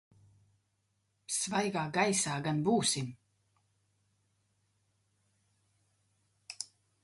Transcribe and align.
Svaigā 1.35 1.83
gaisā 1.97 2.39
gan 2.49 2.63
būsim. 2.69 3.13